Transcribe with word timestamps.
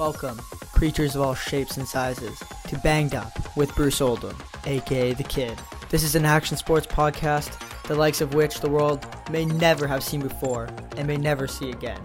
Welcome, 0.00 0.38
creatures 0.72 1.14
of 1.14 1.20
all 1.20 1.34
shapes 1.34 1.76
and 1.76 1.86
sizes, 1.86 2.42
to 2.68 2.78
Banged 2.78 3.14
Up 3.14 3.54
with 3.54 3.76
Bruce 3.76 4.00
Oldham, 4.00 4.34
aka 4.64 5.12
The 5.12 5.22
Kid. 5.22 5.60
This 5.90 6.02
is 6.02 6.14
an 6.14 6.24
action 6.24 6.56
sports 6.56 6.86
podcast, 6.86 7.52
the 7.86 7.94
likes 7.94 8.22
of 8.22 8.32
which 8.32 8.60
the 8.60 8.70
world 8.70 9.06
may 9.30 9.44
never 9.44 9.86
have 9.86 10.02
seen 10.02 10.22
before 10.22 10.70
and 10.96 11.06
may 11.06 11.18
never 11.18 11.46
see 11.46 11.68
again. 11.68 12.00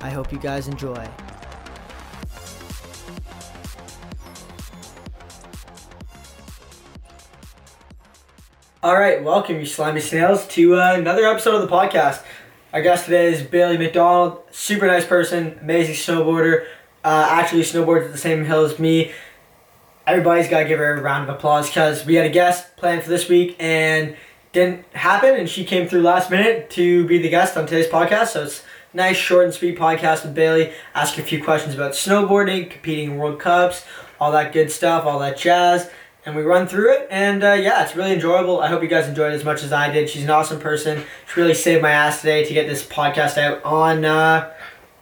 I 0.00 0.08
hope 0.08 0.32
you 0.32 0.38
guys 0.38 0.66
enjoy. 0.66 1.06
All 8.82 8.98
right, 8.98 9.22
welcome, 9.22 9.56
you 9.56 9.66
slimy 9.66 10.00
snails, 10.00 10.46
to 10.48 10.76
uh, 10.76 10.94
another 10.94 11.26
episode 11.26 11.56
of 11.56 11.68
the 11.68 11.68
podcast. 11.68 12.22
Our 12.72 12.80
guest 12.80 13.04
today 13.04 13.30
is 13.30 13.42
Bailey 13.42 13.76
McDonald, 13.76 14.42
super 14.52 14.86
nice 14.86 15.04
person, 15.04 15.58
amazing 15.60 15.96
snowboarder, 15.96 16.64
uh, 17.04 17.28
actually 17.30 17.62
snowboards 17.62 18.06
at 18.06 18.12
the 18.12 18.18
same 18.18 18.44
hill 18.44 18.64
as 18.64 18.78
me. 18.78 19.12
Everybody's 20.06 20.48
got 20.48 20.60
to 20.60 20.68
give 20.68 20.78
her 20.78 20.94
a 20.94 21.00
round 21.00 21.28
of 21.28 21.36
applause 21.36 21.68
because 21.68 22.04
we 22.04 22.14
had 22.14 22.26
a 22.26 22.30
guest 22.30 22.76
planned 22.76 23.02
for 23.02 23.10
this 23.10 23.28
week 23.28 23.56
and 23.58 24.16
didn't 24.52 24.84
happen, 24.92 25.34
and 25.34 25.48
she 25.48 25.64
came 25.64 25.88
through 25.88 26.02
last 26.02 26.30
minute 26.30 26.70
to 26.70 27.06
be 27.06 27.18
the 27.18 27.28
guest 27.28 27.56
on 27.56 27.66
today's 27.66 27.86
podcast. 27.86 28.28
So 28.28 28.44
it's 28.44 28.64
nice, 28.92 29.16
short 29.16 29.44
and 29.44 29.54
sweet 29.54 29.78
podcast 29.78 30.24
with 30.24 30.34
Bailey. 30.34 30.72
Ask 30.94 31.18
a 31.18 31.22
few 31.22 31.42
questions 31.42 31.74
about 31.74 31.92
snowboarding, 31.92 32.70
competing 32.70 33.12
in 33.12 33.18
World 33.18 33.38
Cups, 33.38 33.84
all 34.18 34.32
that 34.32 34.52
good 34.52 34.70
stuff, 34.70 35.04
all 35.04 35.20
that 35.20 35.36
jazz 35.36 35.88
and 36.24 36.36
we 36.36 36.42
run 36.42 36.66
through 36.66 36.92
it. 36.92 37.08
And 37.10 37.42
uh, 37.42 37.52
yeah, 37.52 37.82
it's 37.82 37.96
really 37.96 38.12
enjoyable. 38.12 38.60
I 38.60 38.68
hope 38.68 38.82
you 38.82 38.88
guys 38.88 39.08
enjoyed 39.08 39.32
it 39.32 39.36
as 39.36 39.44
much 39.44 39.62
as 39.62 39.72
I 39.72 39.90
did. 39.90 40.08
She's 40.10 40.24
an 40.24 40.30
awesome 40.30 40.60
person. 40.60 41.02
She 41.32 41.40
really 41.40 41.54
saved 41.54 41.82
my 41.82 41.90
ass 41.90 42.20
today 42.20 42.44
to 42.44 42.54
get 42.54 42.68
this 42.68 42.84
podcast 42.84 43.38
out 43.38 43.64
on 43.64 44.04
uh, 44.04 44.52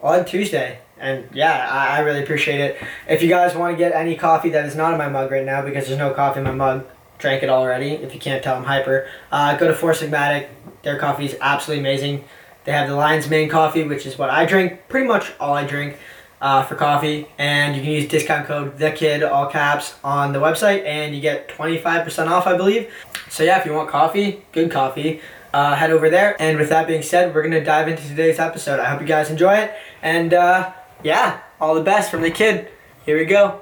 on 0.03 0.25
Tuesday. 0.25 0.79
And 1.01 1.29
yeah, 1.33 1.69
I, 1.71 1.97
I 1.97 2.01
really 2.01 2.23
appreciate 2.23 2.61
it. 2.61 2.77
If 3.09 3.23
you 3.23 3.29
guys 3.29 3.55
want 3.55 3.75
to 3.75 3.79
get 3.79 3.93
any 3.93 4.17
coffee 4.17 4.51
that 4.51 4.65
is 4.67 4.77
not 4.77 4.93
in 4.93 4.99
my 4.99 5.09
mug 5.09 5.31
right 5.31 5.45
now, 5.45 5.63
because 5.63 5.87
there's 5.87 5.99
no 5.99 6.13
coffee 6.13 6.41
in 6.41 6.45
my 6.45 6.53
mug, 6.53 6.87
drank 7.19 7.43
it 7.43 7.49
already. 7.49 7.93
If 7.93 8.15
you 8.15 8.21
can't 8.21 8.43
tell, 8.43 8.57
I'm 8.57 8.65
hyper. 8.65 9.09
Uh, 9.31 9.57
go 9.57 9.69
to 9.69 9.75
Four 9.75 9.93
Sigmatic. 9.93 10.49
Their 10.83 10.99
coffee 10.99 11.27
is 11.27 11.37
absolutely 11.41 11.81
amazing. 11.81 12.25
They 12.65 12.73
have 12.73 12.89
the 12.89 12.95
Lion's 12.95 13.29
Mane 13.29 13.49
coffee, 13.49 13.83
which 13.85 14.07
is 14.07 14.19
what 14.19 14.31
I 14.31 14.45
drink. 14.45 14.89
Pretty 14.89 15.07
much 15.07 15.33
all 15.41 15.55
I 15.55 15.65
drink 15.65 15.97
uh, 16.41 16.63
for 16.65 16.75
coffee, 16.75 17.27
and 17.39 17.75
you 17.75 17.83
can 17.83 17.91
use 17.91 18.07
discount 18.09 18.47
code 18.47 18.79
the 18.79 18.91
kid 18.91 19.23
all 19.23 19.47
caps 19.47 19.97
on 20.05 20.33
the 20.33 20.39
website, 20.39 20.85
and 20.85 21.15
you 21.15 21.21
get 21.21 21.49
twenty 21.49 21.79
five 21.79 22.05
percent 22.05 22.29
off, 22.29 22.47
I 22.47 22.57
believe. 22.57 22.93
So 23.31 23.43
yeah, 23.43 23.59
if 23.59 23.67
you 23.67 23.73
want 23.73 23.89
coffee, 23.89 24.45
good 24.53 24.71
coffee, 24.71 25.21
uh, 25.53 25.75
head 25.75 25.91
over 25.91 26.11
there. 26.11 26.37
And 26.41 26.59
with 26.59 26.69
that 26.69 26.87
being 26.87 27.03
said, 27.03 27.35
we're 27.35 27.43
gonna 27.43 27.65
dive 27.65 27.89
into 27.89 28.07
today's 28.07 28.39
episode. 28.39 28.81
I 28.81 28.85
hope 28.85 29.01
you 29.01 29.07
guys 29.07 29.31
enjoy 29.31 29.57
it, 29.57 29.75
and 30.03 30.33
uh, 30.35 30.73
yeah, 31.03 31.41
all 31.61 31.75
the 31.75 31.83
best 31.83 32.11
from 32.11 32.23
the 32.23 32.31
kid. 32.31 32.69
Here 33.05 33.19
we 33.19 33.25
go. 33.25 33.61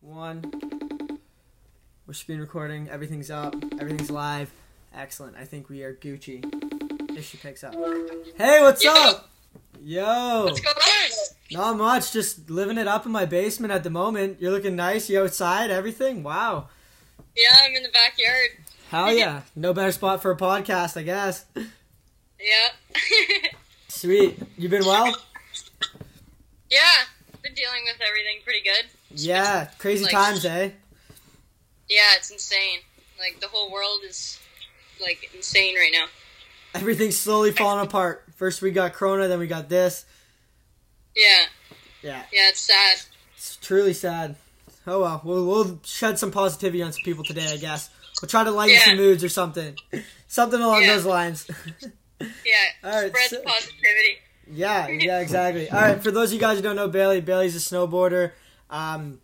One. 0.00 0.44
We're 2.06 2.14
screen 2.14 2.40
recording. 2.40 2.88
Everything's 2.90 3.30
up. 3.30 3.54
Everything's 3.80 4.10
live. 4.10 4.50
Excellent. 4.94 5.36
I 5.36 5.44
think 5.44 5.68
we 5.68 5.82
are 5.82 5.94
Gucci. 5.94 6.44
If 7.16 7.24
she 7.28 7.38
picks 7.38 7.64
up. 7.64 7.74
Hey, 8.36 8.60
what's 8.60 8.84
Yo. 8.84 8.92
up? 8.92 9.30
Yo. 9.80 10.44
What's 10.44 10.60
going 10.60 10.76
on? 10.76 11.10
Not 11.50 11.76
much, 11.76 12.12
just 12.12 12.50
living 12.50 12.78
it 12.78 12.88
up 12.88 13.06
in 13.06 13.12
my 13.12 13.26
basement 13.26 13.72
at 13.72 13.84
the 13.84 13.90
moment. 13.90 14.40
You're 14.40 14.50
looking 14.50 14.76
nice. 14.76 15.08
You 15.08 15.22
outside, 15.22 15.70
everything. 15.70 16.22
Wow. 16.22 16.68
Yeah, 17.36 17.56
I'm 17.64 17.74
in 17.74 17.82
the 17.82 17.90
backyard. 17.90 18.50
Hell 18.90 19.12
yeah. 19.12 19.42
No 19.54 19.72
better 19.72 19.92
spot 19.92 20.22
for 20.22 20.30
a 20.30 20.36
podcast, 20.36 20.96
I 20.96 21.02
guess. 21.02 21.44
Yeah. 22.40 23.48
Sweet. 23.88 24.38
You 24.58 24.68
been 24.68 24.84
well? 24.84 25.16
yeah, 26.70 26.80
been 27.42 27.54
dealing 27.54 27.84
with 27.86 28.00
everything 28.06 28.40
pretty 28.54 28.68
good. 28.68 29.20
Yeah. 29.20 29.68
Crazy 29.78 30.04
Like- 30.04 30.12
times, 30.12 30.44
eh? 30.44 30.70
Yeah, 31.88 32.00
it's 32.16 32.30
insane. 32.30 32.80
Like 33.18 33.40
the 33.40 33.48
whole 33.48 33.70
world 33.70 34.00
is 34.08 34.38
like 35.00 35.30
insane 35.34 35.74
right 35.76 35.90
now. 35.92 36.06
Everything's 36.74 37.16
slowly 37.18 37.52
falling 37.52 37.84
apart. 37.86 38.24
First 38.36 38.62
we 38.62 38.70
got 38.70 38.92
Corona, 38.94 39.28
then 39.28 39.38
we 39.38 39.46
got 39.46 39.68
this. 39.68 40.04
Yeah, 41.14 41.44
Yeah. 42.02 42.22
yeah, 42.32 42.48
it's 42.48 42.60
sad. 42.60 42.98
It's 43.36 43.56
truly 43.56 43.92
sad. 43.92 44.36
Oh 44.86 45.00
well. 45.00 45.20
We'll, 45.24 45.46
we'll 45.46 45.80
shed 45.84 46.18
some 46.18 46.30
positivity 46.32 46.82
on 46.82 46.92
some 46.92 47.02
people 47.04 47.24
today, 47.24 47.52
I 47.52 47.56
guess. 47.56 47.90
We'll 48.20 48.28
try 48.28 48.44
to 48.44 48.50
lighten 48.50 48.74
Yeah. 48.76 48.84
some 48.84 48.96
moods 48.96 49.22
or 49.22 49.28
something. 49.28 49.76
Something 50.26 50.60
along 50.60 50.82
Yeah. 50.82 50.94
those 50.94 51.06
lines. 51.06 51.46
Yeah, 52.20 52.30
All 52.84 52.90
right, 53.02 53.08
spread 53.10 53.28
so- 53.30 53.42
positivity. 53.42 54.18
Yeah, 54.50 54.88
yeah, 54.88 55.18
exactly. 55.20 55.68
All 55.68 55.80
right, 55.80 56.02
for 56.02 56.10
those 56.12 56.30
of 56.30 56.34
you 56.34 56.40
guys 56.40 56.56
who 56.56 56.62
don't 56.62 56.76
know 56.76 56.88
Bailey, 56.88 57.20
Bailey's 57.20 57.56
a 57.56 57.58
snowboarder 57.58 58.30
um, 58.70 59.20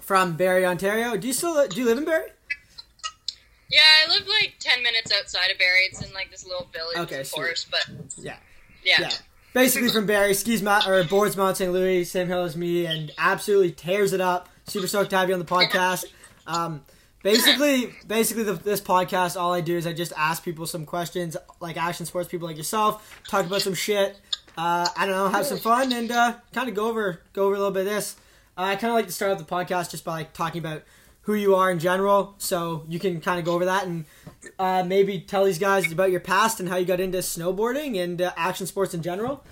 from 0.00 0.36
Barrie, 0.36 0.66
Ontario. 0.66 1.16
Do 1.16 1.26
you 1.26 1.32
still 1.32 1.66
do 1.68 1.80
you 1.80 1.86
live 1.86 1.98
in 1.98 2.04
Barrie? 2.04 2.30
Yeah, 3.70 3.80
I 4.06 4.10
live 4.12 4.26
like 4.28 4.54
ten 4.60 4.82
minutes 4.82 5.10
outside 5.12 5.50
of 5.50 5.58
Barrie. 5.58 5.88
It's 5.90 6.04
in 6.04 6.12
like 6.12 6.30
this 6.30 6.46
little 6.46 6.68
village 6.72 6.96
Okay, 6.98 7.18
the 7.18 7.24
sweet. 7.24 7.66
but 7.70 7.86
Yeah, 8.18 8.36
yeah, 8.84 9.00
yeah. 9.00 9.10
Basically 9.52 9.88
from 9.88 10.06
Barrie, 10.06 10.34
skis 10.34 10.62
Mount 10.62 10.86
or 10.88 11.02
boards 11.04 11.36
Mount 11.36 11.56
St. 11.56 11.72
Louis, 11.72 12.04
same 12.04 12.26
hill 12.26 12.42
as 12.42 12.56
me, 12.56 12.86
and 12.86 13.12
absolutely 13.18 13.70
tears 13.72 14.12
it 14.12 14.20
up. 14.20 14.48
Super 14.66 14.86
stoked 14.86 15.10
to 15.10 15.16
have 15.16 15.28
you 15.28 15.34
on 15.34 15.38
the 15.38 15.46
podcast. 15.46 16.06
Um, 16.46 16.82
basically, 17.22 17.94
basically 18.06 18.42
the, 18.42 18.54
this 18.54 18.80
podcast, 18.80 19.40
all 19.40 19.52
I 19.52 19.60
do 19.60 19.76
is 19.76 19.86
I 19.86 19.92
just 19.92 20.12
ask 20.16 20.44
people 20.44 20.66
some 20.66 20.84
questions, 20.84 21.36
like 21.60 21.76
action 21.76 22.04
sports 22.04 22.28
people 22.28 22.48
like 22.48 22.56
yourself, 22.56 23.20
talk 23.28 23.46
about 23.46 23.62
some 23.62 23.74
shit. 23.74 24.18
Uh, 24.58 24.86
I 24.96 25.06
don't 25.06 25.14
know, 25.14 25.28
have 25.28 25.46
some 25.46 25.58
fun, 25.58 25.92
and 25.92 26.10
uh, 26.10 26.34
kind 26.52 26.68
of 26.68 26.74
go 26.74 26.88
over 26.88 27.20
go 27.32 27.46
over 27.46 27.54
a 27.54 27.58
little 27.58 27.72
bit 27.72 27.86
of 27.86 27.92
this. 27.92 28.16
Uh, 28.56 28.62
I 28.62 28.76
kind 28.76 28.90
of 28.90 28.94
like 28.94 29.06
to 29.06 29.12
start 29.12 29.32
off 29.32 29.38
the 29.38 29.44
podcast 29.44 29.90
just 29.90 30.04
by 30.04 30.12
like 30.12 30.32
talking 30.32 30.60
about 30.60 30.82
who 31.22 31.34
you 31.34 31.54
are 31.54 31.70
in 31.70 31.78
general, 31.78 32.34
so 32.38 32.84
you 32.88 32.98
can 32.98 33.20
kind 33.20 33.38
of 33.38 33.44
go 33.44 33.54
over 33.54 33.64
that 33.64 33.86
and 33.86 34.04
uh, 34.58 34.84
maybe 34.86 35.20
tell 35.20 35.44
these 35.44 35.58
guys 35.58 35.90
about 35.90 36.10
your 36.10 36.20
past 36.20 36.60
and 36.60 36.68
how 36.68 36.76
you 36.76 36.84
got 36.84 37.00
into 37.00 37.18
snowboarding 37.18 37.98
and 38.02 38.20
uh, 38.20 38.30
action 38.36 38.66
sports 38.66 38.92
in 38.92 39.02
general. 39.02 39.42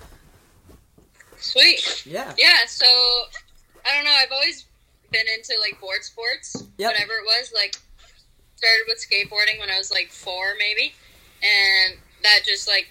sweet. 1.38 2.04
Yeah. 2.06 2.32
Yeah, 2.38 2.58
so 2.66 2.84
I 2.86 3.96
don't 3.96 4.04
know. 4.04 4.12
I've 4.12 4.30
always 4.32 4.66
been 5.10 5.24
into 5.36 5.54
like 5.60 5.80
board 5.80 6.04
sports. 6.04 6.62
Yep. 6.78 6.92
Whatever 6.92 7.12
it 7.12 7.24
was, 7.24 7.52
like 7.54 7.74
started 8.56 8.84
with 8.86 8.98
skateboarding 8.98 9.58
when 9.58 9.70
I 9.70 9.78
was 9.78 9.90
like 9.90 10.10
four, 10.10 10.54
maybe, 10.58 10.92
and 11.42 11.98
that 12.22 12.40
just 12.46 12.68
like 12.68 12.88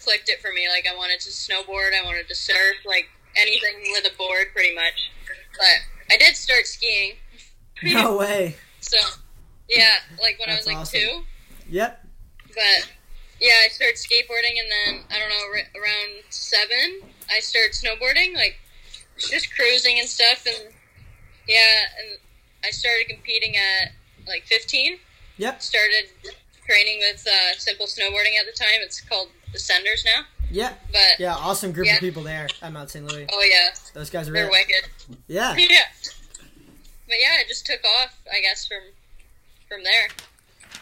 clicked 0.00 0.28
it 0.28 0.40
for 0.40 0.50
me. 0.52 0.66
Like 0.68 0.86
I 0.90 0.96
wanted 0.96 1.20
to 1.20 1.30
snowboard, 1.30 1.90
I 1.92 2.04
wanted 2.04 2.26
to 2.28 2.34
surf, 2.34 2.76
like 2.86 3.08
anything 3.36 3.76
with 3.92 4.10
a 4.12 4.16
board, 4.16 4.46
pretty 4.54 4.74
much. 4.74 5.03
But 5.56 6.14
I 6.14 6.18
did 6.18 6.36
start 6.36 6.66
skiing, 6.66 7.12
No 7.82 8.16
way. 8.22 8.56
so 8.80 8.96
yeah, 9.68 9.96
like 10.22 10.38
when 10.38 10.50
I 10.50 10.56
was 10.56 10.66
like 10.66 10.76
awesome. 10.76 11.00
two. 11.00 11.22
Yep. 11.70 12.04
But 12.48 12.88
yeah, 13.40 13.52
I 13.64 13.68
started 13.68 13.96
skateboarding, 13.96 14.58
and 14.60 14.70
then 14.70 15.04
I 15.10 15.18
don't 15.18 15.28
know, 15.28 15.44
ar- 15.54 15.82
around 15.82 16.22
seven, 16.30 17.00
I 17.30 17.40
started 17.40 17.72
snowboarding, 17.72 18.34
like 18.34 18.56
just 19.18 19.54
cruising 19.54 19.98
and 19.98 20.08
stuff, 20.08 20.46
and 20.46 20.72
yeah, 21.48 21.58
and 22.00 22.18
I 22.64 22.70
started 22.70 23.08
competing 23.08 23.56
at 23.56 23.92
like 24.26 24.44
fifteen. 24.44 24.98
Yep. 25.38 25.62
Started 25.62 26.04
training 26.66 26.98
with 27.00 27.26
uh, 27.26 27.58
Simple 27.58 27.86
Snowboarding 27.86 28.38
at 28.38 28.46
the 28.46 28.56
time. 28.56 28.78
It's 28.82 29.00
called 29.00 29.28
Descenders 29.52 30.04
now, 30.04 30.22
Yep. 30.54 30.80
but 30.92 31.00
Yeah, 31.18 31.34
awesome 31.34 31.72
group 31.72 31.86
Yeah. 31.86 31.94
of 31.94 32.00
people 32.00 32.22
there 32.22 32.48
at 32.62 32.72
Mount 32.72 32.90
St. 32.90 33.04
Louis. 33.06 33.26
oh 33.32 33.42
yeah, 33.50 33.74
Those 33.92 34.08
guys 34.10 34.28
are 34.28 34.32
they're 34.32 34.48
wicked. 34.50 34.88
Yeah. 35.26 35.54
yeah, 35.58 35.66
but 37.06 37.16
yeah, 37.20 37.40
it 37.40 37.48
just 37.48 37.66
took 37.66 37.80
off, 38.00 38.14
I 38.32 38.40
guess, 38.40 38.66
from 38.66 38.78
from 39.68 39.82
there. 39.84 40.08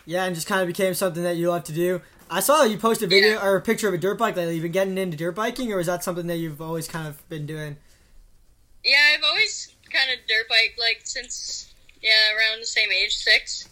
Yeah, 0.07 0.25
and 0.25 0.35
just 0.35 0.47
kind 0.47 0.61
of 0.61 0.67
became 0.67 0.95
something 0.95 1.23
that 1.23 1.37
you 1.37 1.49
love 1.49 1.65
to 1.65 1.73
do. 1.73 2.03
I 2.31 2.41
saw 2.41 2.65
you 2.65 2.77
post 2.79 3.03
a 3.03 3.07
video 3.07 3.33
Yeah. 3.33 3.45
or 3.47 3.57
a 3.57 3.61
picture 3.63 3.89
of 3.89 3.95
a 3.95 3.99
dirt 3.99 4.19
bike 4.19 4.37
lately. 4.37 4.55
You've 4.55 4.63
been 4.63 4.73
getting 4.73 4.99
into 4.99 5.17
dirt 5.17 5.33
biking, 5.35 5.73
or 5.73 5.81
is 5.81 5.87
that 5.87 6.03
something 6.05 6.27
that 6.27 6.37
you've 6.37 6.61
always 6.63 6.89
kind 6.89 7.07
of 7.09 7.27
been 7.29 7.47
doing? 7.47 7.77
Yeah, 8.85 8.99
I've 9.15 9.25
always 9.25 9.69
kind 9.93 10.11
of 10.11 10.19
dirt 10.27 10.49
bike 10.49 10.75
like 10.79 11.01
since 11.05 11.73
yeah 12.03 12.35
around 12.37 12.61
the 12.61 12.67
same 12.67 12.91
age, 12.91 13.15
six. 13.17 13.69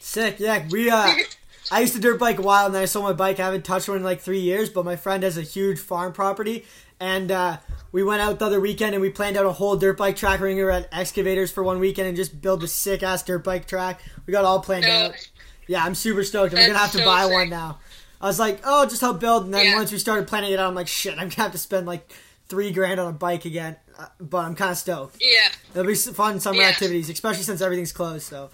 Sick. 0.00 0.36
Yeah, 0.40 0.66
we 0.70 0.90
uh 0.90 1.14
I 1.72 1.80
used 1.80 1.94
to 1.94 2.00
dirt 2.00 2.20
bike 2.20 2.38
a 2.38 2.42
while 2.42 2.66
and 2.66 2.74
then 2.74 2.82
I 2.82 2.84
sold 2.84 3.04
my 3.06 3.12
bike. 3.14 3.40
I 3.40 3.44
haven't 3.46 3.64
touched 3.64 3.88
one 3.88 3.96
in 3.96 4.02
like 4.04 4.20
three 4.20 4.40
years, 4.40 4.68
but 4.68 4.84
my 4.84 4.96
friend 4.96 5.22
has 5.22 5.36
a 5.38 5.42
huge 5.42 5.78
farm 5.78 6.12
property 6.12 6.64
and 7.00 7.30
uh 7.32 7.56
we 7.92 8.02
went 8.02 8.22
out 8.22 8.38
the 8.38 8.44
other 8.46 8.60
weekend 8.60 8.94
and 8.94 9.02
we 9.02 9.10
planned 9.10 9.36
out 9.36 9.44
a 9.46 9.52
whole 9.52 9.76
dirt 9.76 9.96
bike 9.96 10.16
track. 10.16 10.40
We're 10.40 10.50
gonna 10.50 10.66
rent 10.66 10.88
excavators 10.92 11.50
for 11.50 11.62
one 11.62 11.78
weekend 11.78 12.08
and 12.08 12.16
just 12.16 12.40
build 12.40 12.62
a 12.62 12.68
sick 12.68 13.02
ass 13.02 13.22
dirt 13.22 13.42
bike 13.44 13.66
track. 13.66 14.00
We 14.26 14.32
got 14.32 14.44
all 14.44 14.60
planned 14.60 14.84
No, 14.86 14.92
out. 15.06 15.28
Yeah, 15.66 15.82
I'm 15.84 15.94
super 15.94 16.24
stoked. 16.24 16.52
I'm 16.52 16.56
That's 16.56 16.66
gonna 16.68 16.78
have 16.78 16.92
to 16.92 16.98
so 16.98 17.04
buy 17.04 17.24
sick. 17.24 17.32
one 17.32 17.48
now. 17.50 17.78
I 18.20 18.26
was 18.26 18.38
like, 18.38 18.60
oh, 18.64 18.84
just 18.86 19.00
help 19.00 19.18
build. 19.20 19.44
And 19.46 19.54
then 19.54 19.66
Yeah. 19.66 19.74
once 19.74 19.90
we 19.90 19.98
started 19.98 20.28
planning 20.28 20.52
it 20.52 20.58
out, 20.58 20.68
I'm 20.68 20.74
like, 20.74 20.88
shit, 20.88 21.12
I'm 21.14 21.28
gonna 21.28 21.42
have 21.42 21.52
to 21.52 21.58
spend 21.58 21.86
like 21.86 22.12
three 22.48 22.70
grand 22.70 23.00
on 23.00 23.08
a 23.08 23.12
bike 23.12 23.44
again. 23.46 23.76
Uh, 23.98 24.06
but 24.20 24.44
I'm 24.44 24.54
kind 24.54 24.70
of 24.72 24.76
stoked. 24.78 25.16
yeah. 25.20 25.48
It'll 25.72 25.84
be 25.86 25.94
fun 25.94 26.38
summer 26.40 26.60
Yeah. 26.62 26.68
activities, 26.68 27.08
especially 27.10 27.42
since 27.44 27.60
everything's 27.60 27.92
closed. 27.92 28.26
So 28.26 28.50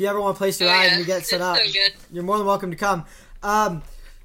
you 0.00 0.06
ever 0.08 0.20
want 0.20 0.36
a 0.36 0.38
place 0.38 0.58
to 0.58 0.64
Oh, 0.64 0.68
ride 0.68 0.84
yeah. 0.84 0.90
and 0.92 0.98
we 1.00 1.04
get 1.04 1.26
set 1.26 1.40
up, 1.42 1.58
so 1.58 1.80
you're 2.10 2.24
more 2.24 2.38
than 2.38 2.46
welcome 2.46 2.70
to 2.70 2.76
come. 2.76 3.04
Um, 3.42 3.82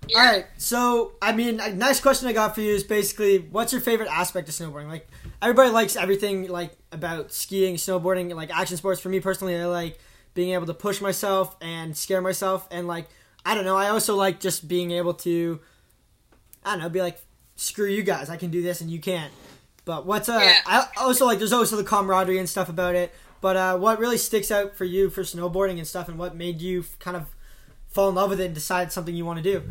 Yeah. 0.07 0.18
All 0.19 0.25
right. 0.25 0.45
So, 0.57 1.13
I 1.22 1.31
mean, 1.31 1.60
a 1.60 1.74
nice 1.74 2.00
question 2.00 2.27
I 2.27 2.33
got 2.33 2.54
for 2.56 2.62
you 2.62 2.74
is 2.74 2.83
basically, 2.83 3.39
what's 3.39 3.72
your 3.72 3.81
favorite 3.81 4.10
aspect 4.10 4.48
of 4.50 4.56
snowboarding? 4.56 4.88
Like, 4.88 5.07
everybody 5.42 5.69
likes 5.72 5.95
everything 5.95 6.48
like 6.48 6.72
about 6.92 7.31
skiing, 7.31 7.75
snowboarding, 7.75 8.33
like 8.36 8.56
action 8.56 8.77
sports. 8.77 9.01
For 9.01 9.10
me 9.10 9.19
personally, 9.19 9.56
I 9.57 9.66
like 9.66 10.00
being 10.36 10.51
able 10.54 10.68
to 10.68 10.74
push 10.75 11.01
myself 11.01 11.56
and 11.62 11.95
scare 11.98 12.21
myself, 12.21 12.68
and 12.71 12.88
like, 12.88 13.07
I 13.45 13.56
don't 13.56 13.66
know. 13.66 13.75
I 13.78 13.89
also 13.89 14.16
like 14.16 14.39
just 14.39 14.68
being 14.68 14.92
able 14.92 15.13
to, 15.16 15.60
I 16.63 16.71
don't 16.71 16.80
know, 16.81 16.89
be 16.89 17.01
like, 17.01 17.19
screw 17.56 17.88
you 17.88 18.04
guys, 18.04 18.30
I 18.30 18.38
can 18.38 18.51
do 18.51 18.62
this 18.62 18.81
and 18.81 18.92
you 18.92 19.00
can't. 19.00 19.31
But 19.86 20.06
what's 20.06 20.28
uh, 20.30 20.39
Yeah. 20.44 20.56
I 20.66 20.88
also 20.98 21.25
like, 21.25 21.38
there's 21.39 21.54
also 21.54 21.78
the 21.78 21.83
camaraderie 21.83 22.38
and 22.39 22.50
stuff 22.50 22.69
about 22.69 22.95
it. 22.95 23.13
But 23.45 23.57
uh, 23.57 23.77
what 23.77 24.00
really 24.00 24.18
sticks 24.18 24.50
out 24.50 24.75
for 24.75 24.86
you 24.86 25.12
for 25.12 25.21
snowboarding 25.21 25.77
and 25.77 25.86
stuff, 25.86 26.09
and 26.09 26.18
what 26.18 26.36
made 26.36 26.63
you 26.63 26.83
kind 26.97 27.15
of 27.15 27.27
fall 27.89 28.09
in 28.09 28.15
love 28.15 28.31
with 28.31 28.42
it 28.42 28.45
and 28.45 28.56
decide 28.56 28.92
something 28.92 29.15
you 29.15 29.24
want 29.24 29.38
to 29.38 29.44
do? 29.44 29.62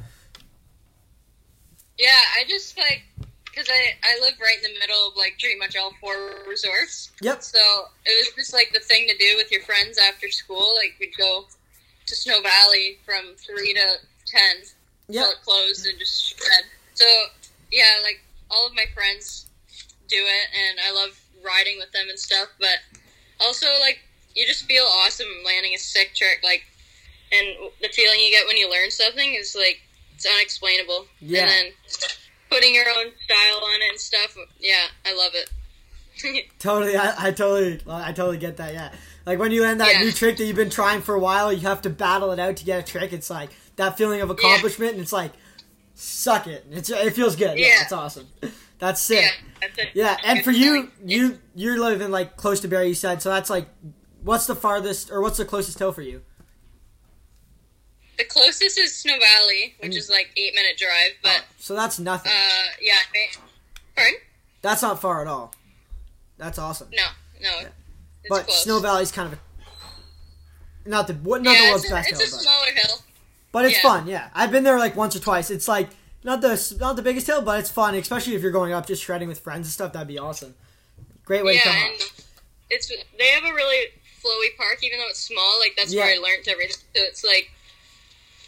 Yeah, 1.98 2.06
I 2.38 2.44
just 2.48 2.78
like 2.78 3.02
because 3.46 3.68
I 3.68 3.96
I 4.04 4.20
live 4.20 4.34
right 4.40 4.58
in 4.64 4.72
the 4.74 4.78
middle 4.78 5.08
of 5.08 5.16
like 5.16 5.40
pretty 5.40 5.58
much 5.58 5.76
all 5.76 5.90
four 6.00 6.14
resorts. 6.48 7.10
Yep. 7.20 7.42
So 7.42 7.58
it 8.06 8.14
was 8.24 8.32
just 8.36 8.52
like 8.52 8.70
the 8.72 8.78
thing 8.78 9.08
to 9.08 9.16
do 9.16 9.34
with 9.36 9.50
your 9.50 9.62
friends 9.62 9.98
after 9.98 10.30
school. 10.30 10.76
Like 10.76 10.94
we'd 11.00 11.16
go 11.18 11.44
to 12.06 12.14
Snow 12.14 12.42
Valley 12.42 12.98
from 13.04 13.34
three 13.38 13.74
to 13.74 13.96
ten 14.24 14.62
Yeah. 15.08 15.22
till 15.22 15.30
it 15.32 15.38
closed 15.42 15.84
and 15.84 15.98
just 15.98 16.28
shred. 16.38 16.62
So 16.94 17.06
yeah, 17.72 17.98
like 18.04 18.22
all 18.52 18.68
of 18.68 18.74
my 18.76 18.86
friends 18.94 19.46
do 20.06 20.18
it, 20.18 20.46
and 20.54 20.78
I 20.78 20.92
love 20.92 21.18
riding 21.44 21.78
with 21.78 21.90
them 21.90 22.06
and 22.08 22.16
stuff. 22.20 22.50
But 22.60 22.78
also 23.40 23.66
like 23.80 24.00
you 24.34 24.46
just 24.46 24.64
feel 24.64 24.84
awesome 24.84 25.26
landing 25.44 25.74
a 25.74 25.78
sick 25.78 26.12
trick, 26.14 26.40
like, 26.42 26.62
and 27.32 27.46
the 27.82 27.88
feeling 27.88 28.18
you 28.20 28.30
get 28.30 28.46
when 28.46 28.56
you 28.56 28.70
learn 28.70 28.90
something 28.90 29.34
is 29.34 29.54
like 29.54 29.80
it's 30.14 30.26
unexplainable. 30.26 31.06
Yeah. 31.20 31.42
And 31.42 31.50
then 31.50 31.72
putting 32.50 32.74
your 32.74 32.86
own 32.88 33.12
style 33.24 33.64
on 33.64 33.80
it 33.82 33.90
and 33.90 33.98
stuff. 34.00 34.36
Yeah, 34.60 34.86
I 35.04 35.14
love 35.16 35.32
it. 35.34 35.50
Totally, 36.60 36.96
I, 36.96 37.28
I 37.28 37.30
totally, 37.32 37.80
I 37.88 38.12
totally 38.12 38.38
get 38.38 38.56
that. 38.58 38.72
Yeah, 38.72 38.92
like 39.26 39.38
when 39.40 39.50
you 39.50 39.62
land 39.62 39.80
that 39.80 39.94
Yeah. 39.94 39.98
new 40.00 40.12
trick 40.12 40.36
that 40.36 40.44
you've 40.44 40.54
been 40.56 40.70
trying 40.70 41.02
for 41.02 41.14
a 41.14 41.18
while, 41.18 41.52
you 41.52 41.60
have 41.62 41.82
to 41.82 41.90
battle 41.90 42.30
it 42.30 42.38
out 42.38 42.56
to 42.58 42.64
get 42.64 42.78
a 42.78 42.82
trick. 42.84 43.12
It's 43.12 43.28
like 43.30 43.50
that 43.76 43.98
feeling 43.98 44.20
of 44.20 44.30
accomplishment, 44.30 44.92
and 44.92 45.00
it's 45.00 45.12
like, 45.12 45.32
suck 45.96 46.46
it. 46.46 46.64
It's 46.70 46.88
it 46.88 47.14
feels 47.14 47.34
good. 47.34 47.58
Yeah, 47.58 47.66
Yeah. 47.66 47.82
it's 47.82 47.92
awesome. 47.92 48.28
That's 48.78 49.00
sick. 49.00 49.32
Yeah. 49.76 49.84
Yeah, 49.94 50.16
and 50.24 50.44
for 50.44 50.50
you, 50.50 50.90
you 51.04 51.38
you're 51.54 51.78
living 51.78 52.10
like 52.10 52.36
close 52.36 52.60
to 52.60 52.68
Barrie, 52.68 52.88
you 52.88 52.94
said. 52.94 53.22
So 53.22 53.28
that's 53.30 53.50
like, 53.50 53.66
what's 54.22 54.46
the 54.46 54.54
farthest 54.56 55.10
or 55.10 55.20
what's 55.20 55.38
the 55.38 55.44
closest 55.44 55.78
hill 55.78 55.92
for 55.92 56.02
you? 56.02 56.22
The 58.16 58.24
closest 58.24 58.78
is 58.78 58.94
Snow 58.94 59.18
Valley, 59.18 59.74
which 59.78 59.86
And- 59.86 59.94
is 59.94 60.08
like 60.08 60.30
eight 60.36 60.54
minute 60.54 60.76
drive. 60.78 61.12
But 61.22 61.44
So 61.58 61.74
that's 61.74 61.98
nothing. 61.98 62.30
uh, 62.30 62.62
yeah, 62.80 62.98
pardon? 63.96 64.14
that's 64.62 64.82
not 64.82 65.00
far 65.00 65.20
at 65.20 65.26
all. 65.26 65.52
That's 66.38 66.58
awesome. 66.58 66.88
No, 66.92 67.06
no, 67.40 67.58
it's 67.60 67.70
but 68.28 68.44
close. 68.46 68.62
Snow 68.62 68.78
Valley's 68.80 69.10
kind 69.12 69.32
of 69.32 69.38
a, 69.38 70.88
not 70.88 71.06
the 71.08 71.14
what 71.14 71.42
not 71.42 71.56
the 71.56 71.62
yeah, 71.64 71.70
world's 71.70 71.84
it's 71.84 71.92
a, 71.92 71.98
it's 71.98 72.08
hill, 72.10 72.18
a 72.18 72.22
but. 72.22 72.40
smaller 72.40 72.72
hill. 72.74 72.98
But 73.52 73.64
it's 73.66 73.76
Yeah. 73.76 73.82
fun, 73.82 74.06
yeah. 74.08 74.28
I've 74.34 74.50
been 74.50 74.64
there 74.64 74.78
like 74.78 74.96
once 74.96 75.14
or 75.16 75.20
twice. 75.20 75.50
It's 75.50 75.68
like 75.68 75.88
not 76.24 76.40
the 76.40 76.76
not 76.80 76.96
the 76.96 77.02
biggest 77.02 77.26
hill, 77.26 77.42
but 77.42 77.60
it's 77.60 77.70
fun, 77.70 77.94
especially 77.94 78.34
if 78.34 78.42
you're 78.42 78.50
going 78.50 78.72
up 78.72 78.86
just 78.86 79.02
shredding 79.02 79.28
with 79.28 79.38
friends 79.38 79.66
and 79.66 79.72
stuff. 79.72 79.92
That'd 79.92 80.08
be 80.08 80.18
awesome. 80.18 80.54
Great 81.24 81.44
way 81.44 81.52
to 81.52 81.58
yeah, 81.58 81.64
come 81.64 81.74
and 81.92 82.02
up. 82.02 82.08
it's 82.70 82.88
they 82.88 83.28
have 83.28 83.44
a 83.44 83.54
really 83.54 83.86
flowy 84.22 84.56
park, 84.56 84.78
even 84.82 84.98
though 84.98 85.08
it's 85.08 85.20
small. 85.20 85.58
Like 85.60 85.74
that's 85.76 85.94
where 85.94 86.04
I 86.06 86.16
learned 86.18 86.48
everything. 86.48 86.76
So 86.94 87.02
it's 87.02 87.22
like 87.24 87.50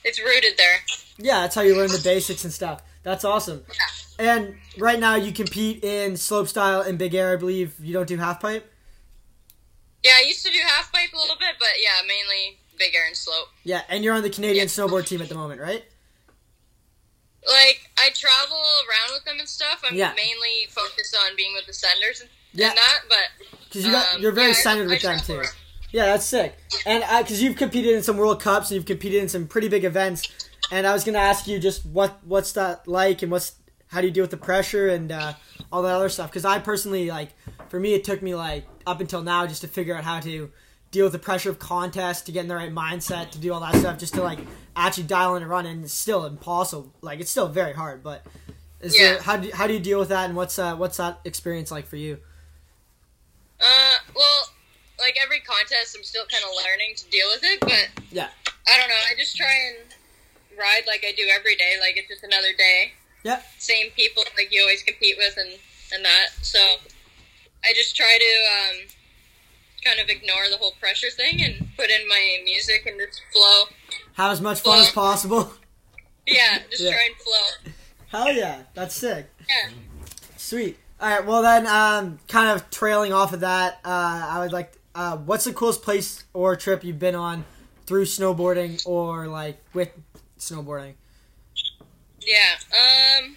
it's 0.04 0.18
rooted 0.20 0.56
there. 0.56 0.80
Yeah, 1.18 1.42
that's 1.42 1.54
how 1.54 1.62
you 1.62 1.76
learn 1.76 1.90
the 1.90 2.00
basics 2.02 2.44
and 2.44 2.52
stuff. 2.52 2.82
That's 3.02 3.24
awesome. 3.24 3.64
And 4.18 4.56
right 4.78 4.98
now 4.98 5.14
you 5.14 5.30
compete 5.32 5.84
in 5.84 6.12
slopestyle 6.14 6.86
and 6.86 6.98
big 6.98 7.14
air. 7.14 7.32
I 7.32 7.36
believe 7.36 7.74
you 7.80 7.92
don't 7.92 8.08
do 8.08 8.16
half 8.16 8.40
pipe. 8.40 8.70
Yeah, 10.02 10.12
I 10.18 10.24
used 10.26 10.44
to 10.46 10.52
do 10.52 10.58
half 10.66 10.92
pipe 10.92 11.12
a 11.12 11.16
little 11.16 11.36
bit, 11.36 11.56
but 11.58 11.68
yeah, 11.80 12.06
mainly 12.06 12.58
big 12.78 12.94
air 12.94 13.06
and 13.06 13.16
slope. 13.16 13.48
Yeah, 13.64 13.82
and 13.88 14.02
you're 14.04 14.14
on 14.14 14.22
the 14.22 14.30
Canadian 14.30 14.64
Yeah. 14.64 14.70
snowboard 14.70 15.06
team 15.06 15.20
at 15.22 15.28
the 15.28 15.34
moment, 15.34 15.60
right? 15.60 15.84
Like 17.48 17.90
I 17.98 18.10
travel 18.14 18.56
around 18.58 19.14
with 19.14 19.24
them 19.24 19.38
and 19.38 19.48
stuff. 19.48 19.82
I'm 19.88 19.94
Yeah. 19.96 20.12
mainly 20.16 20.66
focused 20.70 21.16
on 21.24 21.36
being 21.36 21.54
with 21.54 21.64
Descenders 21.66 22.20
and, 22.20 22.30
Yeah. 22.52 22.68
and 22.70 22.76
that, 22.78 23.00
but 23.08 23.46
Because 23.68 23.84
you 23.86 23.92
got 23.92 24.14
um, 24.14 24.22
you're 24.22 24.32
very 24.32 24.48
yeah, 24.48 24.54
centered 24.54 24.86
I 24.88 24.94
with 24.94 25.02
them 25.02 25.20
too. 25.20 25.36
around. 25.36 25.52
Yeah, 25.92 26.06
that's 26.06 26.26
sick. 26.26 26.58
And 26.84 27.04
because 27.22 27.40
you've 27.42 27.56
competed 27.56 27.94
in 27.94 28.02
some 28.02 28.16
World 28.16 28.40
Cups 28.42 28.70
and 28.70 28.76
you've 28.76 28.86
competed 28.86 29.22
in 29.22 29.28
some 29.28 29.46
pretty 29.46 29.68
big 29.68 29.84
events, 29.84 30.28
and 30.72 30.86
I 30.86 30.92
was 30.92 31.04
gonna 31.04 31.18
ask 31.18 31.46
you 31.46 31.58
just 31.60 31.86
what 31.86 32.18
what's 32.24 32.52
that 32.52 32.86
like 32.88 33.22
and 33.22 33.30
what's 33.30 33.52
how 33.88 34.00
do 34.00 34.08
you 34.08 34.12
deal 34.12 34.24
with 34.24 34.32
the 34.32 34.36
pressure 34.36 34.88
and 34.88 35.12
uh, 35.12 35.34
all 35.72 35.82
that 35.82 35.94
other 35.94 36.08
stuff? 36.08 36.28
Because 36.28 36.44
I 36.44 36.58
personally 36.58 37.08
like, 37.08 37.30
for 37.68 37.78
me, 37.78 37.94
it 37.94 38.02
took 38.02 38.20
me 38.20 38.34
like 38.34 38.66
up 38.84 39.00
until 39.00 39.22
now 39.22 39.46
just 39.46 39.60
to 39.60 39.68
figure 39.68 39.94
out 39.96 40.02
how 40.02 40.18
to 40.20 40.50
deal 40.90 41.04
with 41.06 41.12
the 41.12 41.18
pressure 41.18 41.50
of 41.50 41.58
contest, 41.58 42.26
to 42.26 42.32
get 42.32 42.40
in 42.40 42.48
the 42.48 42.54
right 42.56 42.72
mindset, 42.72 43.30
to 43.32 43.38
do 43.38 43.52
all 43.52 43.60
that 43.60 43.74
stuff, 43.76 43.98
just 43.98 44.14
to 44.14 44.22
like 44.22 44.38
actually 44.74 45.04
dial 45.04 45.36
in 45.36 45.42
and 45.42 45.50
run. 45.50 45.66
And 45.66 45.84
it's 45.84 45.92
still 45.92 46.24
impossible. 46.26 46.92
Like 47.02 47.20
it's 47.20 47.30
still 47.30 47.48
very 47.48 47.72
hard. 47.72 48.02
But 48.02 48.24
is 48.80 48.98
Yeah. 48.98 49.14
there, 49.14 49.22
how 49.22 49.36
do 49.36 49.50
how 49.52 49.66
do 49.66 49.74
you 49.74 49.80
deal 49.80 49.98
with 49.98 50.08
that? 50.10 50.26
And 50.26 50.36
what's 50.36 50.58
uh, 50.58 50.76
what's 50.76 50.96
that 50.98 51.20
experience 51.24 51.70
like 51.70 51.86
for 51.86 51.96
you? 51.96 52.18
Uh, 53.60 53.94
well, 54.14 54.50
like 54.98 55.16
every 55.22 55.40
contest, 55.40 55.96
I'm 55.96 56.04
still 56.04 56.24
kind 56.26 56.44
of 56.44 56.50
learning 56.64 56.94
to 56.96 57.04
deal 57.10 57.26
with 57.32 57.42
it, 57.44 57.60
but 57.60 57.88
Yeah. 58.10 58.28
I 58.68 58.78
don't 58.78 58.88
know. 58.88 58.94
I 59.10 59.14
just 59.16 59.36
try 59.36 59.52
and 59.68 60.58
ride 60.58 60.82
like 60.86 61.04
I 61.06 61.12
do 61.12 61.22
every 61.32 61.56
day, 61.56 61.76
like 61.80 61.96
it's 61.96 62.08
just 62.08 62.22
another 62.24 62.52
day. 62.56 62.92
Yeah. 63.22 63.40
Same 63.58 63.90
people 63.92 64.24
like 64.36 64.52
you 64.52 64.60
always 64.62 64.82
compete 64.82 65.16
with 65.18 65.36
and 65.36 65.52
and 65.94 66.04
that. 66.04 66.28
So 66.42 66.58
I 67.64 67.72
just 67.74 67.96
try 67.96 68.18
to 68.18 68.76
um, 68.80 68.88
kind 69.86 70.00
of 70.00 70.08
ignore 70.08 70.42
the 70.50 70.56
whole 70.56 70.72
pressure 70.80 71.10
thing 71.10 71.42
and 71.42 71.68
put 71.76 71.90
in 71.90 72.08
my 72.08 72.38
music 72.44 72.84
and 72.86 72.98
just 72.98 73.22
flow. 73.32 73.64
Have 74.14 74.32
as 74.32 74.40
much 74.40 74.60
fun 74.60 74.78
as 74.80 74.90
possible. 74.90 75.52
Yeah, 76.28 76.58
just 76.70 76.82
Yeah. 76.82 76.90
try 76.90 77.04
and 77.06 77.14
flow. 77.22 77.72
Hell 78.08 78.32
yeah, 78.32 78.62
that's 78.74 78.96
sick. 78.96 79.30
Yeah. 79.48 79.70
Sweet. 80.36 80.76
All 81.00 81.08
right. 81.08 81.24
Well, 81.24 81.40
then, 81.40 81.68
um, 81.68 82.18
kind 82.26 82.48
of 82.50 82.68
trailing 82.70 83.12
off 83.12 83.32
of 83.32 83.38
that, 83.40 83.74
uh, 83.84 84.26
I 84.28 84.40
would 84.40 84.52
like. 84.52 84.72
Uh, 84.92 85.18
what's 85.18 85.44
the 85.44 85.52
coolest 85.52 85.82
place 85.82 86.24
or 86.32 86.56
trip 86.56 86.82
you've 86.82 86.98
been 86.98 87.14
on 87.14 87.44
through 87.86 88.06
snowboarding 88.06 88.84
or 88.84 89.28
like 89.28 89.62
with 89.72 89.90
snowboarding? 90.40 90.94
Yeah. 92.20 92.56
Um. 92.72 93.36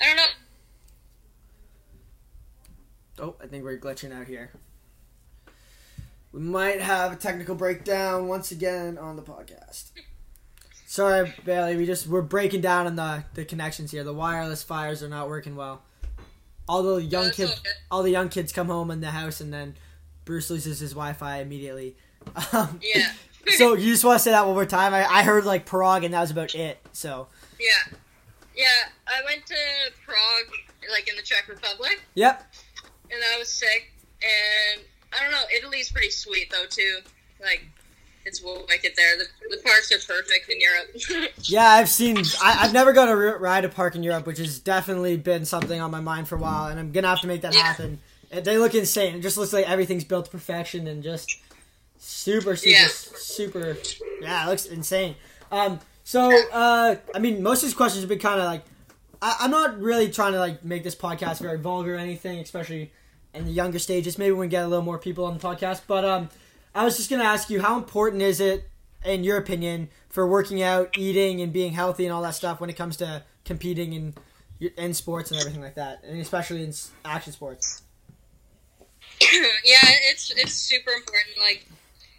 I 0.00 0.06
don't 0.06 0.16
know. 0.16 0.24
Oh, 3.18 3.36
I 3.42 3.46
think 3.46 3.64
we're 3.64 3.78
glitching 3.78 4.12
out 4.12 4.26
here. 4.26 4.50
We 6.32 6.40
might 6.40 6.80
have 6.80 7.12
a 7.12 7.16
technical 7.16 7.54
breakdown 7.54 8.26
once 8.26 8.50
again 8.50 8.96
on 8.96 9.16
the 9.16 9.22
podcast. 9.22 9.90
Sorry, 10.86 11.32
Bailey. 11.44 11.76
We 11.76 11.86
just 11.86 12.06
we're 12.06 12.22
breaking 12.22 12.62
down 12.62 12.86
on 12.86 12.96
the 12.96 13.24
the 13.34 13.44
connections 13.44 13.90
here. 13.90 14.04
The 14.04 14.14
wireless 14.14 14.62
fires 14.62 15.02
are 15.02 15.08
not 15.08 15.28
working 15.28 15.56
well. 15.56 15.82
All 16.68 16.82
the 16.82 17.02
young 17.02 17.24
that's 17.24 17.36
kids, 17.36 17.52
okay. 17.52 17.70
all 17.90 18.02
the 18.02 18.10
young 18.10 18.28
kids 18.28 18.52
come 18.52 18.68
home 18.68 18.90
in 18.90 19.00
the 19.00 19.10
house, 19.10 19.40
and 19.40 19.52
then 19.52 19.74
Bruce 20.24 20.48
loses 20.50 20.80
his 20.80 20.92
Wi-Fi 20.92 21.38
immediately. 21.40 21.96
Um, 22.52 22.78
Yeah. 22.80 23.10
so 23.56 23.74
you 23.74 23.90
just 23.90 24.04
want 24.04 24.16
to 24.16 24.22
say 24.22 24.30
that 24.30 24.46
one 24.46 24.54
more 24.54 24.64
time? 24.64 24.94
I, 24.94 25.04
I 25.04 25.22
heard 25.24 25.44
like 25.44 25.66
Prague, 25.66 26.04
and 26.04 26.14
that 26.14 26.20
was 26.20 26.30
about 26.30 26.54
it. 26.54 26.78
So 26.92 27.26
Yeah. 27.58 27.96
Yeah. 28.54 28.66
I 29.08 29.24
went 29.24 29.44
to 29.46 29.56
Prague, 30.06 30.54
like 30.90 31.08
in 31.08 31.16
the 31.16 31.22
Czech 31.22 31.48
Republic, 31.48 32.00
yep, 32.14 32.44
and 33.12 33.22
that 33.22 33.38
was 33.38 33.48
sick. 33.48 33.92
And 34.22 34.82
I 35.12 35.22
don't 35.22 35.32
know, 35.32 35.42
Italy's 35.56 35.90
pretty 35.90 36.10
sweet 36.10 36.50
though 36.50 36.66
too. 36.68 36.98
Like, 37.40 37.64
it's 38.24 38.40
wicked 38.40 38.92
there. 38.96 39.18
The, 39.18 39.24
the 39.50 39.60
parks 39.64 39.90
are 39.90 39.98
perfect 39.98 40.48
in 40.48 40.58
Europe. 40.60 41.32
yeah. 41.42 41.66
I've 41.70 41.88
seen. 41.88 42.18
I, 42.40 42.58
I've 42.60 42.72
never 42.72 42.92
gone 42.92 43.08
to 43.08 43.16
ride 43.16 43.64
a 43.64 43.68
park 43.68 43.96
in 43.96 44.02
Europe, 44.04 44.26
which 44.26 44.38
has 44.38 44.60
definitely 44.60 45.16
been 45.16 45.44
something 45.44 45.80
on 45.80 45.90
my 45.90 46.00
mind 46.00 46.28
for 46.28 46.36
a 46.36 46.38
while, 46.38 46.66
and 46.68 46.78
I'm 46.78 46.92
gonna 46.92 47.08
have 47.08 47.20
to 47.22 47.26
make 47.26 47.40
that 47.42 47.52
Yeah. 47.54 47.62
happen. 47.62 47.98
Uh, 48.32 48.40
They 48.40 48.58
look 48.58 48.74
insane. 48.76 49.16
It 49.16 49.20
just 49.22 49.36
looks 49.36 49.52
like 49.52 49.68
everything's 49.68 50.04
built 50.04 50.26
to 50.26 50.30
perfection 50.30 50.86
and 50.86 51.02
just 51.02 51.36
super, 51.98 52.54
super, 52.56 52.70
Yeah. 52.70 52.86
super. 52.88 53.76
Yeah, 54.20 54.46
it 54.46 54.50
looks 54.50 54.66
insane. 54.66 55.16
Um, 55.50 55.80
so 56.04 56.30
uh, 56.52 56.96
I 57.14 57.18
mean, 57.18 57.42
most 57.42 57.58
of 57.64 57.68
these 57.68 57.74
questions 57.74 58.02
have 58.02 58.08
been 58.08 58.18
kind 58.20 58.38
of 58.40 58.46
like. 58.46 58.62
I, 59.20 59.36
I'm 59.40 59.50
not 59.50 59.80
really 59.80 60.10
trying 60.10 60.32
to 60.34 60.38
like 60.38 60.64
make 60.64 60.84
this 60.84 60.94
podcast 60.94 61.40
very 61.40 61.58
vulgar 61.58 61.94
or 61.96 61.98
anything, 61.98 62.38
especially 62.38 62.92
in 63.34 63.44
the 63.44 63.50
younger 63.50 63.78
stages. 63.78 64.18
Maybe 64.18 64.32
we 64.32 64.44
can 64.44 64.50
get 64.50 64.64
a 64.64 64.68
little 64.68 64.84
more 64.84 64.98
people 64.98 65.24
on 65.24 65.34
the 65.36 65.40
podcast. 65.40 65.82
But 65.86 66.04
um, 66.04 66.28
I 66.74 66.84
was 66.84 66.96
just 66.96 67.10
gonna 67.10 67.24
ask 67.24 67.50
you, 67.50 67.60
how 67.60 67.76
important 67.76 68.22
is 68.22 68.40
it, 68.40 68.68
in 69.04 69.24
your 69.24 69.36
opinion, 69.36 69.88
for 70.08 70.26
working 70.26 70.62
out, 70.62 70.96
eating, 70.96 71.40
and 71.40 71.52
being 71.52 71.72
healthy 71.72 72.04
and 72.04 72.12
all 72.12 72.22
that 72.22 72.34
stuff 72.34 72.60
when 72.60 72.70
it 72.70 72.76
comes 72.76 72.96
to 72.98 73.22
competing 73.44 73.92
in 73.92 74.14
in 74.76 74.94
sports 74.94 75.30
and 75.30 75.40
everything 75.40 75.60
like 75.60 75.74
that, 75.74 76.04
and 76.04 76.20
especially 76.20 76.62
in 76.62 76.72
action 77.04 77.32
sports? 77.32 77.82
yeah, 79.20 79.78
it's 80.10 80.30
it's 80.30 80.54
super 80.54 80.92
important. 80.92 81.38
Like, 81.38 81.66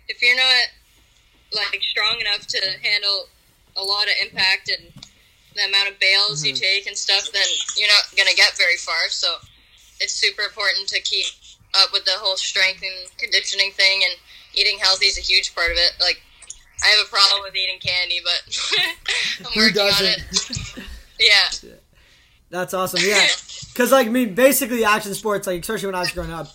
if 0.10 0.22
you're 0.22 0.36
not 0.36 0.68
like 1.54 1.82
strong 1.82 2.20
enough 2.20 2.48
to 2.48 2.60
handle 2.82 3.28
a 3.76 3.84
lot 3.84 4.06
of 4.06 4.14
impact 4.24 4.70
and 4.70 4.92
the 5.56 5.66
amount 5.66 5.90
of 5.90 6.00
bails 6.00 6.44
you 6.44 6.54
take 6.54 6.88
and 6.88 6.98
stuff, 6.98 7.32
then 7.32 7.46
you're 7.78 7.88
not 7.88 8.04
gonna 8.18 8.36
get 8.36 8.58
very 8.58 8.78
far. 8.78 9.10
So 9.10 9.28
it's 10.04 10.14
super 10.14 10.44
important 10.44 10.88
to 10.90 11.02
keep 11.02 11.26
up 11.74 11.90
with 11.94 12.06
the 12.06 12.12
whole 12.18 12.36
strength 12.38 12.84
and 12.84 13.18
conditioning 13.18 13.72
thing, 13.72 14.02
and 14.04 14.14
eating 14.54 14.78
healthy 14.80 15.06
is 15.08 15.18
a 15.18 15.22
huge 15.22 15.56
part 15.56 15.72
of 15.72 15.78
it. 15.78 15.94
Like 16.00 16.22
I 16.84 16.88
have 16.88 17.06
a 17.06 17.10
problem 17.10 17.42
with 17.44 17.56
eating 17.56 17.80
candy, 17.80 18.20
but 18.24 18.42
I'm 19.48 19.52
Who 19.54 19.62
working 19.62 19.82
on 19.82 19.88
doesn't? 19.88 20.78
it. 20.78 20.84
Yeah. 21.20 21.72
That's 22.50 22.74
awesome. 22.74 23.00
Yeah, 23.04 23.26
because 23.74 23.92
like 23.92 24.08
I 24.08 24.10
mean, 24.10 24.36
basically, 24.36 24.84
action 24.84 25.14
sports, 25.14 25.48
like 25.48 25.62
especially 25.62 25.88
when 25.88 25.96
I 25.96 26.00
was 26.02 26.12
growing 26.12 26.32
up, 26.32 26.48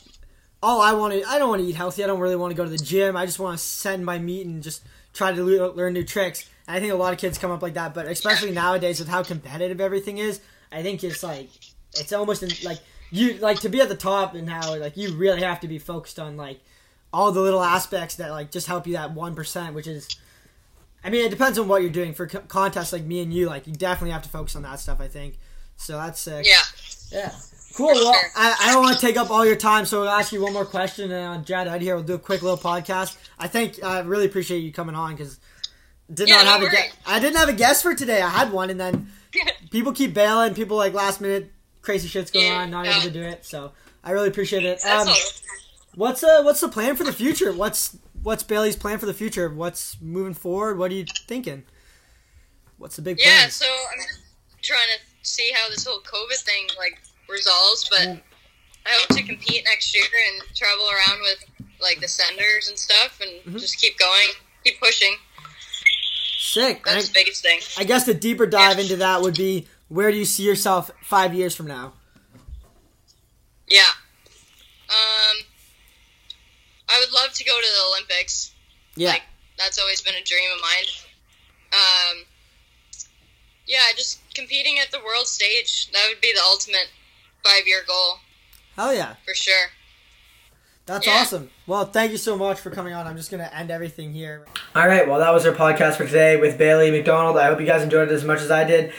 all 0.63 0.81
I 0.81 0.93
want 0.93 1.15
to, 1.15 1.25
I 1.29 1.39
don't 1.39 1.49
want 1.49 1.63
to 1.63 1.67
eat 1.69 1.75
healthy. 1.75 2.05
I 2.05 2.07
don't 2.07 2.21
really 2.21 2.37
want 2.37 2.51
to 2.51 2.57
go 2.57 2.65
to 2.65 2.71
the 2.71 2.77
gym. 2.77 3.17
I 3.17 3.25
just 3.27 3.39
want 3.39 3.59
to 3.59 3.65
send 3.65 4.05
my 4.05 4.19
meat 4.19 4.47
and 4.47 4.63
just 4.63 4.83
try 5.15 5.33
to 5.33 5.43
le- 5.43 5.73
learn 5.73 5.95
new 5.95 6.05
tricks. 6.05 6.49
And 6.67 6.77
I 6.77 6.81
think 6.81 6.93
a 6.93 6.97
lot 6.97 7.13
of 7.13 7.19
kids 7.19 7.39
come 7.39 7.51
up 7.51 7.63
like 7.63 7.75
that, 7.75 7.95
but 7.95 8.07
especially 8.07 8.51
nowadays 8.51 8.99
with 9.01 9.09
how 9.09 9.23
competitive 9.23 9.81
everything 9.81 10.19
is, 10.19 10.41
I 10.71 10.83
think 10.83 11.03
it's 11.03 11.23
like 11.23 11.49
it's 11.95 12.13
almost 12.13 12.43
in, 12.43 12.51
like 12.63 12.79
you 13.11 13.35
like 13.35 13.61
to 13.61 13.69
be 13.69 13.81
at 13.81 13.89
the 13.89 13.97
top 13.97 14.35
and 14.35 14.49
how 14.49 14.77
like 14.79 14.97
you 14.97 15.15
really 15.15 15.43
have 15.43 15.61
to 15.61 15.69
be 15.69 15.79
focused 15.79 16.19
on 16.19 16.37
like 16.37 16.61
all 17.13 17.33
the 17.33 17.41
little 17.41 17.63
aspects 17.63 18.17
that 18.17 18.31
like 18.31 18.51
just 18.51 18.67
help 18.67 18.87
you 18.87 18.95
that 18.95 19.13
one 19.13 19.35
percent, 19.35 19.75
which 19.75 19.87
is. 19.87 20.09
I 21.05 21.11
mean, 21.11 21.25
it 21.25 21.31
depends 21.31 21.59
on 21.61 21.69
what 21.69 21.83
you're 21.83 21.93
doing. 21.93 22.13
For 22.13 22.27
co- 22.27 22.41
contests 22.41 22.93
like 22.93 23.05
me 23.05 23.23
and 23.23 23.33
you, 23.33 23.47
like 23.47 23.67
you 23.67 23.73
definitely 23.73 24.11
have 24.11 24.23
to 24.23 24.29
focus 24.29 24.57
on 24.57 24.63
that 24.63 24.81
stuff. 24.81 25.01
I 25.01 25.09
think. 25.09 25.39
So 25.77 25.97
that's 25.97 26.21
sick. 26.21 26.45
Yeah. 26.47 26.61
Yeah. 27.13 27.33
Cool. 27.77 27.87
Well, 27.95 28.13
sure. 28.13 28.31
I, 28.35 28.57
I 28.63 28.73
don't 28.73 28.83
want 28.83 28.99
to 28.99 29.07
take 29.07 29.17
up 29.17 29.31
all 29.31 29.47
your 29.47 29.57
time, 29.57 29.87
so 29.87 30.03
I'll 30.03 30.09
ask 30.19 30.33
you 30.33 30.43
one 30.43 30.53
more 30.53 30.65
question, 30.65 31.13
and 31.13 31.27
on 31.27 31.45
Jad 31.45 31.69
out 31.69 31.81
here, 31.81 31.95
we'll 31.95 32.03
do 32.05 32.15
a 32.15 32.19
quick 32.19 32.43
little 32.43 32.59
podcast. 32.59 33.17
I 33.39 33.47
think 33.47 33.83
I 33.85 34.01
really 34.01 34.27
appreciate 34.27 34.59
you 34.59 34.73
coming 34.73 34.97
on 34.97 35.13
because 35.15 35.39
did 36.13 36.29
Yeah, 36.29 36.37
not 36.37 36.45
no 36.45 36.51
have 36.51 36.63
a 36.63 36.71
guest. 36.71 36.97
I 37.07 37.21
didn't 37.21 37.37
have 37.37 37.49
a 37.49 37.53
guest 37.53 37.83
for 37.83 37.95
today. 37.95 38.21
I 38.21 38.29
had 38.29 38.53
one, 38.53 38.71
and 38.71 38.81
then 38.81 39.13
people 39.71 39.93
keep 39.93 40.15
bailing. 40.15 40.55
People 40.55 40.77
like 40.77 40.95
last 40.95 41.21
minute 41.21 41.53
crazy 41.89 42.07
shit's 42.07 42.31
going 42.31 42.45
Yeah, 42.45 42.59
on, 42.61 42.71
not 42.71 42.85
yeah. 42.85 42.93
able 42.93 43.01
to 43.05 43.11
do 43.11 43.23
it. 43.23 43.47
So 43.47 43.73
I 44.05 44.11
really 44.11 44.29
appreciate 44.29 44.63
it. 44.63 44.85
Um, 44.85 45.09
what's 45.95 46.23
uh 46.23 46.43
what's 46.43 46.61
the 46.61 46.69
plan 46.69 46.97
for 46.97 47.05
the 47.05 47.15
future? 47.15 47.51
What's 47.51 47.97
what's 48.23 48.43
Bailey's 48.43 48.77
plan 48.77 48.99
for 48.99 49.07
the 49.07 49.15
future? 49.15 49.49
What's 49.49 49.97
moving 50.03 50.35
forward? 50.35 50.77
What 50.79 50.91
are 50.91 50.95
you 50.95 51.07
thinking? 51.27 51.63
What's 52.77 52.97
the 52.97 53.03
big 53.03 53.19
Yeah, 53.25 53.49
so 53.49 53.65
I'm 53.65 53.99
just 54.05 54.21
trying 54.63 54.87
to 54.99 55.29
see 55.31 55.51
how 55.55 55.71
this 55.71 55.87
whole 55.87 56.01
COVID 56.01 56.37
thing 56.45 56.67
like 56.77 57.01
resolves, 57.27 57.89
but 57.89 58.01
Mm. 58.01 58.21
I 58.85 58.91
hope 58.91 59.17
to 59.17 59.23
compete 59.23 59.65
next 59.65 59.95
year 59.95 60.05
and 60.05 60.57
travel 60.57 60.85
around 60.91 61.21
with 61.23 61.45
like 61.81 62.01
Descenders 62.01 62.69
and 62.69 62.79
stuff, 62.79 63.19
and 63.23 63.31
Mm-hmm. 63.47 63.57
just 63.57 63.79
keep 63.81 63.99
going, 63.99 64.29
keep 64.63 64.79
pushing. 64.79 65.15
Sick. 66.39 66.87
I, 66.87 66.95
That's 66.95 67.09
the 67.09 67.15
biggest 67.15 67.43
thing. 67.43 67.61
I 67.79 67.85
guess 67.85 68.05
the 68.05 68.15
deeper 68.15 68.47
dive 68.47 68.79
into 68.79 68.97
that 68.97 69.23
would 69.23 69.37
be 69.37 69.67
where 69.89 70.11
do 70.11 70.17
you 70.17 70.25
see 70.25 70.43
yourself 70.45 70.91
five 71.03 71.35
years 71.35 71.55
from 71.55 71.67
now? 71.67 71.93
Yeah. 73.69 73.83
Um, 74.89 75.37
I 76.89 76.99
would 77.01 77.13
love 77.13 77.33
to 77.35 77.45
go 77.45 77.53
to 77.61 77.67
the 77.67 77.97
Olympics. 77.97 78.53
Yeah. 78.97 79.11
Like 79.11 79.23
that's 79.59 79.79
always 79.79 80.01
been 80.01 80.15
a 80.15 80.23
dream 80.25 80.49
of 80.55 80.61
mine. 80.63 80.89
Um, 81.73 82.25
yeah, 83.67 83.81
just 83.97 84.21
competing 84.35 84.79
at 84.79 84.91
the 84.91 84.99
world 85.05 85.27
stage. 85.27 85.91
That 85.93 86.07
would 86.11 86.21
be 86.21 86.33
the 86.33 86.41
ultimate 86.43 86.89
five-year 87.45 87.83
goal 87.87 88.19
Hell 88.77 88.95
yeah. 88.95 89.15
for 89.27 89.35
sure. 89.35 89.69
That's 90.87 91.07
Yeah. 91.07 91.21
awesome. 91.21 91.51
Well, 91.67 91.85
thank 91.85 92.13
you 92.13 92.17
so 92.17 92.37
much 92.39 92.59
for 92.61 92.71
coming 92.71 92.95
on. 92.95 93.07
I'm 93.07 93.17
just 93.19 93.31
going 93.31 93.43
to 93.43 93.55
end 93.55 93.71
everything 93.71 94.15
here. 94.15 94.47
All 94.75 94.87
right. 94.89 95.07
Well, 95.07 95.19
that 95.19 95.35
was 95.35 95.45
our 95.45 95.53
podcast 95.53 95.97
for 95.97 96.07
today 96.07 96.37
with 96.41 96.57
Bailey 96.57 96.91
McDonald. 96.91 97.37
I 97.37 97.47
hope 97.49 97.61
you 97.61 97.67
guys 97.67 97.83
enjoyed 97.83 98.09
it 98.09 98.15
as 98.15 98.25
much 98.25 98.41
as 98.41 98.51
I 98.51 98.65
did. 98.65 98.95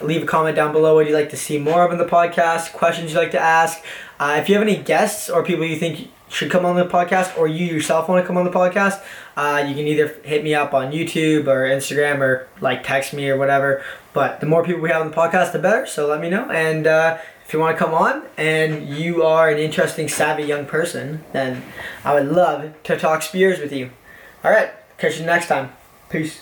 Leave 0.00 0.22
a 0.22 0.26
comment 0.26 0.56
down 0.56 0.72
below 0.72 0.94
what 0.94 1.06
you'd 1.06 1.14
like 1.14 1.30
to 1.30 1.36
see 1.36 1.58
more 1.58 1.84
of 1.84 1.92
in 1.92 1.98
the 1.98 2.04
podcast, 2.04 2.72
questions 2.72 3.12
you'd 3.12 3.18
like 3.18 3.30
to 3.32 3.40
ask. 3.40 3.82
Uh, 4.18 4.36
if 4.40 4.48
you 4.48 4.54
have 4.54 4.62
any 4.62 4.76
guests 4.76 5.28
or 5.28 5.44
people 5.44 5.64
you 5.64 5.76
think 5.76 6.10
should 6.28 6.50
come 6.50 6.64
on 6.64 6.74
the 6.76 6.84
podcast 6.84 7.36
or 7.38 7.46
you 7.46 7.66
yourself 7.66 8.08
want 8.08 8.22
to 8.22 8.26
come 8.26 8.36
on 8.36 8.44
the 8.44 8.50
podcast, 8.50 9.02
uh, 9.36 9.64
you 9.66 9.74
can 9.74 9.86
either 9.86 10.08
hit 10.24 10.42
me 10.42 10.54
up 10.54 10.74
on 10.74 10.92
YouTube 10.92 11.46
or 11.46 11.64
Instagram 11.64 12.20
or 12.20 12.48
like 12.60 12.82
text 12.82 13.12
me 13.12 13.28
or 13.28 13.36
whatever. 13.36 13.84
But 14.12 14.40
the 14.40 14.46
more 14.46 14.64
people 14.64 14.80
we 14.80 14.90
have 14.90 15.02
on 15.02 15.10
the 15.10 15.16
podcast, 15.16 15.52
the 15.52 15.58
better. 15.58 15.86
So 15.86 16.06
let 16.06 16.20
me 16.20 16.30
know. 16.30 16.50
And 16.50 16.86
uh, 16.86 17.18
if 17.46 17.52
you 17.52 17.58
want 17.58 17.76
to 17.76 17.84
come 17.84 17.94
on 17.94 18.24
and 18.36 18.88
you 18.88 19.22
are 19.22 19.48
an 19.50 19.58
interesting, 19.58 20.08
savvy 20.08 20.44
young 20.44 20.66
person, 20.66 21.24
then 21.32 21.62
I 22.04 22.14
would 22.14 22.26
love 22.26 22.82
to 22.84 22.96
talk 22.96 23.22
spears 23.22 23.60
with 23.60 23.72
you. 23.72 23.90
All 24.42 24.50
right. 24.50 24.70
Catch 24.98 25.18
you 25.18 25.26
next 25.26 25.48
time. 25.48 25.72
Peace. 26.08 26.40